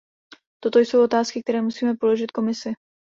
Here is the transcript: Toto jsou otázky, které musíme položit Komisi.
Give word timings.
Toto 0.63 0.79
jsou 0.79 1.03
otázky, 1.03 1.43
které 1.43 1.61
musíme 1.61 1.93
položit 1.97 2.31
Komisi. 2.31 2.73